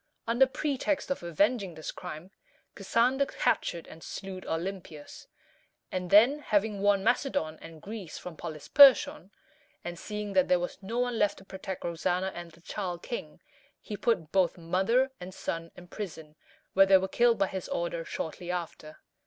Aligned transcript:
Under 0.25 0.47
pretext 0.47 1.11
of 1.11 1.21
avenging 1.21 1.75
this 1.75 1.91
crime, 1.91 2.31
Cassander 2.73 3.27
captured 3.27 3.85
and 3.85 4.01
slew 4.03 4.41
Olympias; 4.47 5.27
and 5.91 6.09
then, 6.09 6.39
having 6.39 6.81
won 6.81 7.03
Macedon 7.03 7.59
and 7.61 7.83
Greece 7.83 8.17
from 8.17 8.35
Polysperchon, 8.35 9.29
and 9.83 9.99
seeing 9.99 10.33
that 10.33 10.47
there 10.47 10.57
was 10.59 10.81
no 10.81 10.97
one 10.97 11.19
left 11.19 11.37
to 11.37 11.45
protect 11.45 11.83
Roxana 11.83 12.31
and 12.33 12.49
the 12.51 12.61
child 12.61 13.03
king, 13.03 13.41
he 13.79 13.95
put 13.95 14.31
both 14.31 14.57
mother 14.57 15.11
and 15.19 15.35
son 15.35 15.69
in 15.77 15.87
prison, 15.87 16.35
where 16.73 16.87
they 16.87 16.97
were 16.97 17.07
killed 17.07 17.37
by 17.37 17.45
his 17.49 17.69
order 17.69 18.03
shortly 18.03 18.49
after. 18.49 18.97